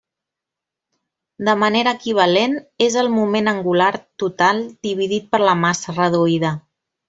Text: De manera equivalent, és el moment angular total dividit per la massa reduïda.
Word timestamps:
De 1.49 1.53
manera 1.63 1.93
equivalent, 1.99 2.57
és 2.87 2.97
el 3.03 3.11
moment 3.19 3.53
angular 3.53 3.93
total 4.27 4.65
dividit 4.91 5.33
per 5.37 5.45
la 5.49 5.59
massa 5.65 6.01
reduïda. 6.03 6.57